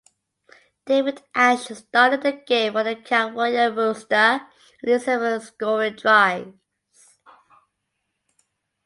[0.87, 4.41] David Ash started the game for the California roster and
[4.81, 6.57] lead several scoring drives.